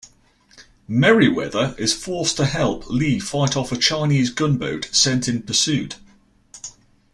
Merryweather 0.87 1.75
is 1.77 1.93
forced 1.93 2.35
to 2.37 2.47
help 2.47 2.89
Lee 2.89 3.19
fight 3.19 3.55
off 3.55 3.71
a 3.71 3.77
Chinese 3.77 4.31
gunboat 4.31 4.89
sent 4.91 5.27
in 5.27 5.43
pursuit. 5.43 5.97